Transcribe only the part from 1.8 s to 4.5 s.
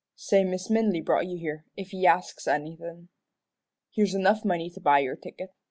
he asks anythin'. Here's enough